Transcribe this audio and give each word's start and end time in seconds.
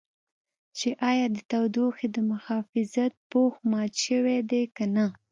چې 0.77 0.89
ایا 1.09 1.25
د 1.35 1.37
تودوخې 1.51 2.07
د 2.15 2.17
محافظت 2.31 3.11
پوښ 3.31 3.53
مات 3.71 3.93
شوی 4.05 4.37
دی 4.49 4.63
که 4.75 4.85
نه. 4.95 5.05